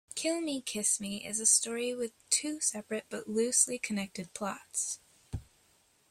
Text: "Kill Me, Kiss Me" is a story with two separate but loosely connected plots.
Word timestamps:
"Kill 0.15 0.41
Me, 0.41 0.61
Kiss 0.61 0.99
Me" 0.99 1.23
is 1.23 1.39
a 1.39 1.45
story 1.45 1.93
with 1.93 2.11
two 2.31 2.59
separate 2.59 3.05
but 3.11 3.29
loosely 3.29 3.77
connected 3.77 4.33
plots. 4.33 4.99